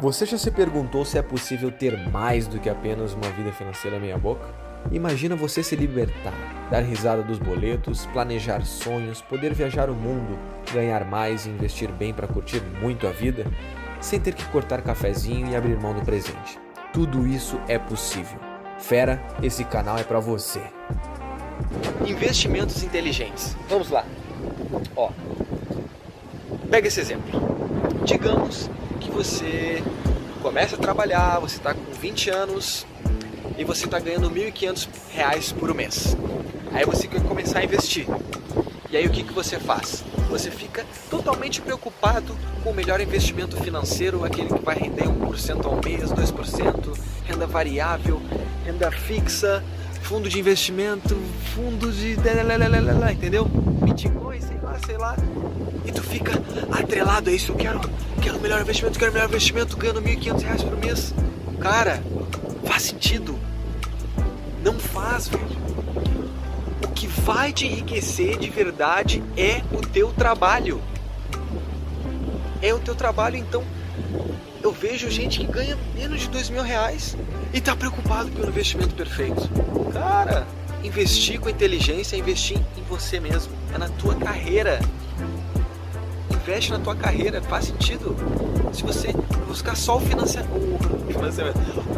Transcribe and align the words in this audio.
Você 0.00 0.24
já 0.24 0.38
se 0.38 0.52
perguntou 0.52 1.04
se 1.04 1.18
é 1.18 1.22
possível 1.22 1.72
ter 1.72 2.08
mais 2.10 2.46
do 2.46 2.60
que 2.60 2.70
apenas 2.70 3.14
uma 3.14 3.28
vida 3.30 3.50
financeira 3.50 3.98
meia-boca? 3.98 4.46
Imagina 4.92 5.34
você 5.34 5.60
se 5.60 5.74
libertar, 5.74 6.32
dar 6.70 6.82
risada 6.82 7.20
dos 7.20 7.40
boletos, 7.40 8.06
planejar 8.06 8.64
sonhos, 8.64 9.20
poder 9.20 9.52
viajar 9.52 9.90
o 9.90 9.94
mundo, 9.94 10.38
ganhar 10.72 11.04
mais 11.04 11.46
e 11.46 11.50
investir 11.50 11.90
bem 11.90 12.14
para 12.14 12.28
curtir 12.28 12.62
muito 12.80 13.08
a 13.08 13.10
vida, 13.10 13.44
sem 14.00 14.20
ter 14.20 14.34
que 14.34 14.44
cortar 14.44 14.82
cafezinho 14.82 15.50
e 15.50 15.56
abrir 15.56 15.76
mão 15.76 15.92
do 15.92 16.02
presente. 16.02 16.60
Tudo 16.92 17.26
isso 17.26 17.58
é 17.66 17.76
possível. 17.76 18.38
Fera, 18.78 19.20
esse 19.42 19.64
canal 19.64 19.98
é 19.98 20.04
para 20.04 20.20
você. 20.20 20.62
Investimentos 22.06 22.84
inteligentes. 22.84 23.56
Vamos 23.68 23.90
lá. 23.90 24.04
Ó. 24.94 25.10
Pega 26.70 26.86
esse 26.86 27.00
exemplo. 27.00 27.40
Digamos 28.04 28.70
que 28.98 29.10
você 29.10 29.82
começa 30.42 30.76
a 30.76 30.78
trabalhar, 30.78 31.38
você 31.38 31.56
está 31.56 31.74
com 31.74 31.92
20 31.92 32.30
anos 32.30 32.86
e 33.56 33.64
você 33.64 33.86
está 33.86 33.98
ganhando 33.98 34.28
R$ 34.28 34.52
1.500 34.52 35.54
por 35.54 35.74
mês. 35.74 36.16
Aí 36.72 36.84
você 36.84 37.08
quer 37.08 37.22
começar 37.22 37.60
a 37.60 37.64
investir. 37.64 38.06
E 38.90 38.96
aí 38.96 39.06
o 39.06 39.10
que, 39.10 39.22
que 39.22 39.32
você 39.32 39.58
faz? 39.58 40.04
Você 40.30 40.50
fica 40.50 40.84
totalmente 41.10 41.60
preocupado 41.60 42.36
com 42.62 42.70
o 42.70 42.74
melhor 42.74 43.00
investimento 43.00 43.56
financeiro, 43.56 44.24
aquele 44.24 44.48
que 44.48 44.64
vai 44.64 44.76
render 44.76 45.04
1% 45.04 45.64
ao 45.64 45.80
mês, 45.84 46.10
2%, 46.10 46.98
renda 47.26 47.46
variável, 47.46 48.20
renda 48.64 48.90
fixa, 48.90 49.62
fundo 50.08 50.26
de 50.26 50.38
investimento, 50.38 51.14
fundo 51.54 51.92
de. 51.92 52.16
entendeu? 53.12 53.44
Bitcoin, 53.44 54.40
sei 54.40 54.56
lá, 54.62 54.78
sei 54.86 54.96
lá. 54.96 55.16
E 55.84 55.92
tu 55.92 56.02
fica 56.02 56.32
atrelado 56.72 57.28
a 57.28 57.32
isso. 57.32 57.52
Eu 57.52 57.56
quero, 57.56 57.80
quero 58.22 58.40
melhor 58.40 58.62
investimento, 58.62 58.98
quero 58.98 59.12
melhor 59.12 59.28
investimento, 59.28 59.76
ganhando 59.76 60.00
R$ 60.00 60.16
1.500 60.16 60.64
por 60.64 60.78
mês. 60.78 61.14
Cara, 61.60 62.02
faz 62.64 62.84
sentido. 62.84 63.38
Não 64.64 64.78
faz, 64.78 65.28
velho. 65.28 65.46
O 66.82 66.88
que 66.88 67.06
vai 67.06 67.52
te 67.52 67.66
enriquecer 67.66 68.38
de 68.38 68.48
verdade 68.48 69.22
é 69.36 69.60
o 69.70 69.82
teu 69.82 70.10
trabalho. 70.12 70.80
É 72.62 72.72
o 72.72 72.78
teu 72.78 72.94
trabalho, 72.94 73.36
então 73.36 73.62
eu 74.68 74.72
vejo 74.72 75.10
gente 75.10 75.40
que 75.40 75.46
ganha 75.46 75.78
menos 75.94 76.20
de 76.20 76.28
dois 76.28 76.50
mil 76.50 76.62
reais 76.62 77.16
e 77.54 77.60
tá 77.60 77.74
preocupado 77.74 78.30
pelo 78.30 78.48
investimento 78.48 78.94
perfeito. 78.94 79.48
Cara, 79.94 80.46
investir 80.84 81.40
com 81.40 81.48
inteligência 81.48 82.16
é 82.16 82.18
investir 82.18 82.58
em 82.76 82.82
você 82.82 83.18
mesmo, 83.18 83.50
é 83.74 83.78
na 83.78 83.88
tua 83.88 84.14
carreira. 84.14 84.78
Investe 86.30 86.70
na 86.70 86.78
tua 86.78 86.94
carreira, 86.94 87.40
faz 87.40 87.64
sentido. 87.64 88.14
Se 88.70 88.82
você 88.82 89.08
buscar 89.46 89.74
só 89.74 89.96
o 89.96 90.00
financiamento, 90.00 90.52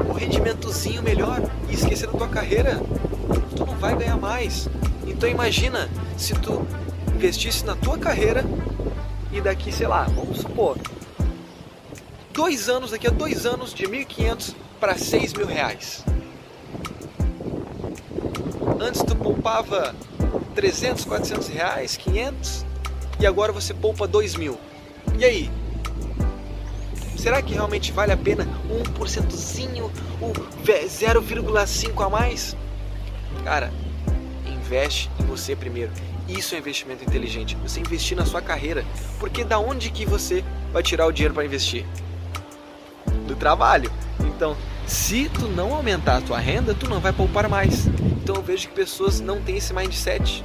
o 0.08 0.12
rendimentozinho 0.12 1.02
melhor 1.02 1.42
e 1.68 1.74
esquecer 1.74 2.06
da 2.06 2.16
tua 2.16 2.28
carreira, 2.28 2.80
tu 3.56 3.66
não 3.66 3.76
vai 3.78 3.96
ganhar 3.96 4.16
mais. 4.16 4.68
Então 5.08 5.28
imagina 5.28 5.88
se 6.16 6.34
tu 6.34 6.64
investisse 7.16 7.64
na 7.64 7.74
tua 7.74 7.98
carreira 7.98 8.44
e 9.32 9.40
daqui, 9.40 9.72
sei 9.72 9.88
lá, 9.88 10.04
vamos 10.04 10.38
supor, 10.38 10.76
dois 12.40 12.70
anos, 12.70 12.90
daqui 12.90 13.06
a 13.06 13.10
dois 13.10 13.44
anos, 13.44 13.74
de 13.74 13.84
1.500 13.84 14.54
para 14.80 14.96
6 14.96 15.34
mil 15.34 15.46
reais. 15.46 16.02
Antes 18.80 19.02
tu 19.02 19.14
poupava 19.14 19.94
300, 20.54 21.04
400 21.04 21.48
reais, 21.48 21.98
500 21.98 22.64
e 23.20 23.26
agora 23.26 23.52
você 23.52 23.74
poupa 23.74 24.08
2 24.08 24.36
mil. 24.36 24.58
E 25.18 25.24
aí? 25.26 25.50
Será 27.14 27.42
que 27.42 27.52
realmente 27.52 27.92
vale 27.92 28.10
a 28.10 28.16
pena 28.16 28.48
um 28.70 28.82
porcentozinho, 28.94 29.92
o 30.18 30.32
0,5 30.64 32.06
a 32.06 32.08
mais? 32.08 32.56
Cara, 33.44 33.70
investe 34.46 35.10
em 35.20 35.26
você 35.26 35.54
primeiro. 35.54 35.92
Isso 36.26 36.54
é 36.54 36.58
investimento 36.58 37.04
inteligente. 37.04 37.54
Você 37.56 37.80
investir 37.80 38.16
na 38.16 38.24
sua 38.24 38.40
carreira. 38.40 38.82
Porque 39.18 39.44
da 39.44 39.58
onde 39.58 39.90
que 39.90 40.06
você 40.06 40.42
vai 40.72 40.82
tirar 40.82 41.06
o 41.06 41.12
dinheiro 41.12 41.34
para 41.34 41.44
investir? 41.44 41.84
Do 43.30 43.36
trabalho. 43.36 43.92
Então, 44.20 44.56
se 44.86 45.28
tu 45.28 45.46
não 45.46 45.72
aumentar 45.72 46.16
a 46.16 46.20
tua 46.20 46.38
renda, 46.40 46.74
tu 46.74 46.90
não 46.90 46.98
vai 46.98 47.12
poupar 47.12 47.48
mais. 47.48 47.86
Então 47.86 48.34
eu 48.34 48.42
vejo 48.42 48.66
que 48.66 48.74
pessoas 48.74 49.20
não 49.20 49.40
têm 49.40 49.56
esse 49.56 49.72
mindset 49.72 50.44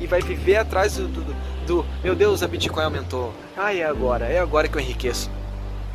e 0.00 0.06
vai 0.06 0.22
viver 0.22 0.56
atrás 0.56 0.96
do, 0.96 1.06
do, 1.06 1.36
do 1.66 1.86
meu 2.02 2.14
Deus, 2.14 2.42
a 2.42 2.48
Bitcoin 2.48 2.84
aumentou. 2.84 3.34
Ah, 3.54 3.74
é 3.74 3.84
agora, 3.84 4.24
é 4.24 4.38
agora 4.38 4.66
que 4.66 4.76
eu 4.76 4.80
enriqueço. 4.80 5.30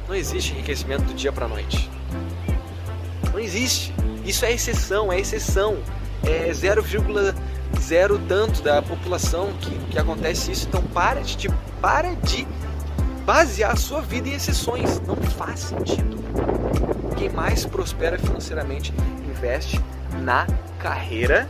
Não 0.08 0.14
existe 0.14 0.54
enriquecimento 0.54 1.06
do 1.06 1.14
dia 1.16 1.32
para 1.32 1.48
noite. 1.48 1.90
Não 3.32 3.40
existe. 3.40 3.92
Isso 4.24 4.46
é 4.46 4.52
exceção, 4.52 5.12
é 5.12 5.20
exceção. 5.20 5.78
É 6.24 6.52
0,0 6.52 8.22
tanto 8.28 8.62
da 8.62 8.80
população 8.84 9.54
que, 9.60 9.72
que 9.90 9.98
acontece 9.98 10.52
isso. 10.52 10.68
Então 10.68 10.84
para 10.84 11.22
de, 11.22 11.50
para 11.82 12.14
de 12.14 12.48
basear 13.26 13.72
a 13.72 13.76
sua 13.76 14.02
vida 14.02 14.30
em 14.30 14.34
exceções. 14.34 15.00
Não 15.02 15.16
faz 15.16 15.60
sentido. 15.60 16.18
Quem 17.18 17.30
mais 17.30 17.66
prospera 17.66 18.18
financeiramente 18.18 18.94
investe 19.30 19.80
na 20.22 20.48
carreira 20.80 21.48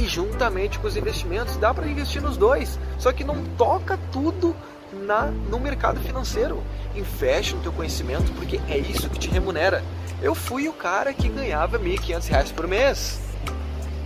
e 0.00 0.06
juntamente 0.06 0.78
com 0.78 0.86
os 0.86 0.96
investimentos. 0.96 1.56
Dá 1.56 1.72
para 1.72 1.86
investir 1.86 2.20
nos 2.20 2.36
dois, 2.36 2.78
só 2.98 3.12
que 3.12 3.24
não 3.24 3.42
toca 3.56 3.98
tudo 4.10 4.54
na, 4.92 5.26
no 5.26 5.58
mercado 5.58 6.00
financeiro. 6.00 6.62
Investe 6.94 7.54
no 7.54 7.62
teu 7.62 7.72
conhecimento 7.72 8.30
porque 8.32 8.60
é 8.68 8.78
isso 8.78 9.08
que 9.08 9.18
te 9.18 9.30
remunera. 9.30 9.82
Eu 10.20 10.34
fui 10.34 10.68
o 10.68 10.72
cara 10.72 11.12
que 11.12 11.28
ganhava 11.28 11.78
R$ 11.78 11.96
1.500 11.96 12.52
por 12.52 12.66
mês. 12.66 13.20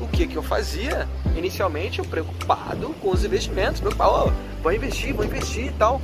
O 0.01 0.07
que, 0.09 0.27
que 0.27 0.37
eu 0.37 0.43
fazia? 0.43 1.09
Inicialmente 1.35 1.99
eu 1.99 2.05
preocupado 2.05 2.95
com 3.01 3.11
os 3.11 3.25
investimentos, 3.25 3.81
preocupado, 3.81 4.29
oh, 4.29 4.63
vou 4.63 4.73
investir, 4.73 5.15
vou 5.15 5.25
investir 5.25 5.67
e 5.67 5.73
tal. 5.73 6.01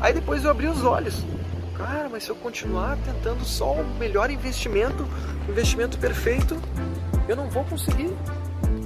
Aí 0.00 0.12
depois 0.12 0.44
eu 0.44 0.50
abri 0.50 0.66
os 0.66 0.84
olhos. 0.84 1.24
Cara, 1.76 2.08
mas 2.08 2.24
se 2.24 2.30
eu 2.30 2.36
continuar 2.36 2.96
tentando 3.04 3.44
só 3.44 3.72
o 3.72 3.84
melhor 3.98 4.30
investimento, 4.30 5.06
o 5.46 5.50
investimento 5.50 5.98
perfeito, 5.98 6.56
eu 7.28 7.36
não 7.36 7.48
vou 7.50 7.64
conseguir 7.64 8.10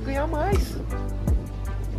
ganhar 0.04 0.26
mais. 0.26 0.76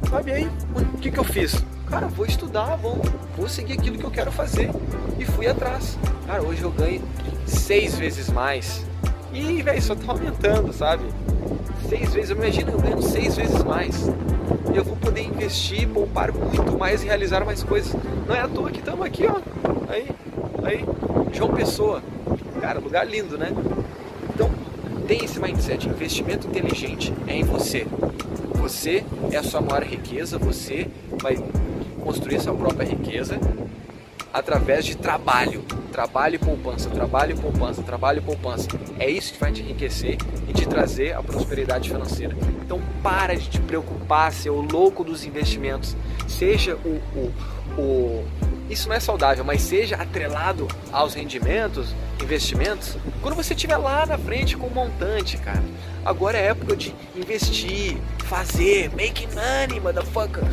Sabe 0.10 0.32
aí, 0.34 0.50
o 0.94 0.98
que, 0.98 1.10
que 1.10 1.18
eu 1.18 1.24
fiz? 1.24 1.64
Cara, 1.90 2.08
vou 2.08 2.26
estudar, 2.26 2.76
vou, 2.76 3.02
vou 3.38 3.48
seguir 3.48 3.74
aquilo 3.74 3.98
que 3.98 4.04
eu 4.04 4.12
quero 4.12 4.32
fazer. 4.32 4.70
E 5.18 5.26
fui 5.26 5.48
atrás. 5.48 5.98
Cara, 6.26 6.42
hoje 6.42 6.62
eu 6.62 6.72
ganho 6.72 7.02
seis 7.46 7.98
vezes 7.98 8.30
mais. 8.30 8.86
E, 9.34 9.62
velho, 9.62 9.82
só 9.82 9.96
tá 9.96 10.12
aumentando, 10.12 10.74
sabe? 10.74 11.04
Seis 11.88 12.14
vezes, 12.14 12.32
imagina 12.32 12.72
eu 12.72 12.80
ganhando 12.80 13.02
seis 13.02 13.36
vezes 13.36 13.64
mais. 13.64 14.08
Eu 14.74 14.84
vou 14.84 14.98
poder 14.98 15.22
investir, 15.22 15.41
poupar 15.94 16.32
muito 16.32 16.78
mais 16.78 17.04
e 17.04 17.06
realizar 17.06 17.46
mais 17.46 17.64
coisas. 17.64 17.96
Não 18.28 18.36
é 18.36 18.42
à 18.42 18.48
toa 18.48 18.72
que 18.72 18.80
estamos 18.80 19.06
aqui, 19.06 19.26
ó. 19.28 19.40
Aí, 19.90 20.08
aí, 20.64 20.86
João 21.34 21.52
Pessoa. 21.52 22.02
Cara, 22.62 22.80
lugar 22.80 23.06
lindo, 23.08 23.38
né? 23.38 23.52
Então, 24.34 24.50
tem 25.08 25.26
esse 25.26 25.40
mindset. 25.40 25.88
Investimento 25.88 26.48
inteligente 26.48 27.14
é 27.28 27.36
em 27.36 27.44
você. 27.44 27.86
Você 28.56 29.04
é 29.32 29.38
a 29.38 29.44
sua 29.44 29.62
maior 29.62 29.84
riqueza, 29.84 30.38
você 30.38 30.88
vai 31.22 31.38
construir 32.04 32.40
sua 32.40 32.54
própria 32.54 32.88
riqueza 32.88 33.40
através 34.34 34.86
de 34.86 34.96
trabalho. 34.96 35.64
Trabalho 35.92 36.36
e 36.36 36.40
poupança, 36.40 36.90
trabalho 36.90 37.36
e 37.36 37.40
poupança, 37.40 37.82
trabalho 37.82 38.20
e 38.20 38.22
poupança. 38.22 38.68
É 38.98 39.10
isso 39.10 39.34
que 39.34 39.40
vai 39.40 39.52
te 39.52 39.62
enriquecer 39.62 40.18
e 40.48 40.54
te 40.54 40.66
trazer 40.66 41.14
a 41.14 41.22
prosperidade 41.22 41.90
financeira. 41.90 42.36
Então 42.64 42.82
para 43.04 43.36
de 43.36 43.50
te 43.50 43.60
preocupar, 43.60 44.32
ser 44.32 44.52
o 44.52 44.62
louco 44.62 45.04
dos 45.04 45.26
investimentos. 45.26 45.96
Seja 46.28 46.76
o, 46.76 47.02
o, 47.18 47.34
o 47.78 48.26
isso 48.70 48.88
não 48.88 48.96
é 48.96 49.02
saudável, 49.02 49.44
mas 49.44 49.62
seja 49.62 49.98
atrelado 49.98 50.66
aos 50.94 51.14
rendimentos, 51.14 51.94
investimentos, 52.24 52.98
quando 53.22 53.36
você 53.36 53.54
estiver 53.54 53.76
lá 53.76 54.06
na 54.06 54.18
frente 54.18 54.56
com 54.56 54.68
um 54.68 54.70
montante, 54.70 55.38
cara. 55.38 55.62
Agora 56.06 56.38
é 56.38 56.46
época 56.48 56.78
de 56.78 56.96
investir, 57.14 57.98
fazer, 58.26 58.90
make 58.96 59.28
money, 59.36 59.78
motherfucker. 59.82 60.44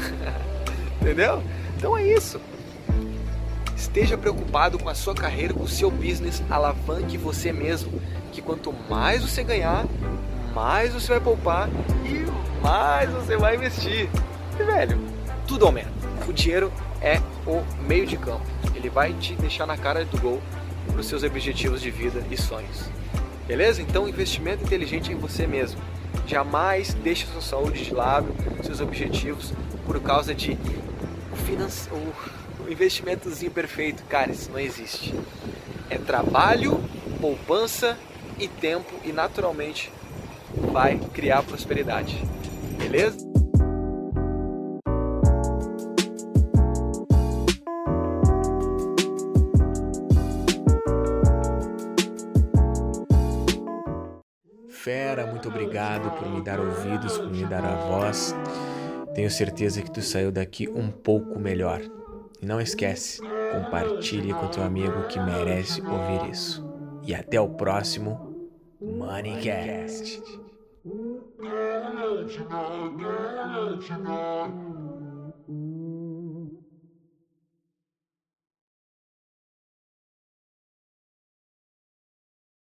Entendeu? 1.00 1.40
Então 1.76 1.96
é 1.96 2.08
isso. 2.08 2.40
Esteja 3.78 4.18
preocupado 4.18 4.76
com 4.76 4.88
a 4.88 4.94
sua 4.94 5.14
carreira, 5.14 5.54
com 5.54 5.62
o 5.62 5.68
seu 5.68 5.88
business, 5.88 6.42
alavanque 6.50 7.16
você 7.16 7.52
mesmo. 7.52 8.02
Que 8.32 8.42
quanto 8.42 8.74
mais 8.90 9.22
você 9.22 9.44
ganhar, 9.44 9.86
mais 10.52 10.92
você 10.92 11.06
vai 11.12 11.20
poupar 11.20 11.68
e 12.04 12.26
mais 12.60 13.08
você 13.08 13.36
vai 13.36 13.54
investir. 13.54 14.10
E 14.58 14.62
velho, 14.64 14.98
tudo 15.46 15.64
aumenta. 15.64 15.92
O 16.26 16.32
dinheiro 16.32 16.72
é 17.00 17.20
o 17.46 17.62
meio 17.86 18.04
de 18.04 18.16
campo. 18.16 18.44
Ele 18.74 18.90
vai 18.90 19.12
te 19.12 19.34
deixar 19.36 19.64
na 19.64 19.78
cara 19.78 20.04
do 20.04 20.20
gol 20.20 20.42
para 20.88 21.00
os 21.00 21.06
seus 21.06 21.22
objetivos 21.22 21.80
de 21.80 21.92
vida 21.92 22.20
e 22.32 22.36
sonhos. 22.36 22.90
Beleza? 23.46 23.80
Então, 23.80 24.08
investimento 24.08 24.64
inteligente 24.64 25.12
em 25.12 25.16
você 25.16 25.46
mesmo. 25.46 25.80
Jamais 26.26 26.94
deixe 26.94 27.26
sua 27.26 27.40
saúde 27.40 27.84
de 27.84 27.94
lado, 27.94 28.34
seus 28.64 28.80
objetivos, 28.80 29.54
por 29.86 30.00
causa 30.00 30.34
de 30.34 30.58
finance... 31.46 31.88
o 32.68 32.72
investimentozinho 32.72 33.50
perfeito. 33.50 34.04
Cara, 34.04 34.30
isso 34.30 34.50
não 34.50 34.58
existe. 34.58 35.14
É 35.88 35.96
trabalho, 35.96 36.78
poupança 37.20 37.98
e 38.38 38.46
tempo 38.46 38.92
e 39.04 39.10
naturalmente 39.10 39.90
vai 40.70 40.98
criar 41.12 41.42
prosperidade. 41.42 42.22
Beleza? 42.78 43.26
Fera, 54.68 55.26
muito 55.26 55.48
obrigado 55.48 56.10
por 56.18 56.28
me 56.30 56.42
dar 56.42 56.60
ouvidos, 56.60 57.18
por 57.18 57.30
me 57.30 57.44
dar 57.44 57.64
a 57.64 57.76
voz. 57.76 58.34
Tenho 59.14 59.30
certeza 59.30 59.82
que 59.82 59.90
tu 59.90 60.00
saiu 60.00 60.30
daqui 60.30 60.68
um 60.68 60.90
pouco 60.90 61.38
melhor. 61.38 61.80
E 62.40 62.46
não 62.46 62.60
esquece, 62.60 63.20
compartilhe 63.52 64.32
com 64.32 64.48
teu 64.48 64.62
amigo 64.62 65.08
que 65.08 65.18
merece 65.18 65.82
ouvir 65.82 66.30
isso. 66.30 66.64
E 67.02 67.14
até 67.14 67.40
o 67.40 67.48
próximo 67.48 68.36
Moneycast. 68.80 70.22
Moneycast. 70.22 70.38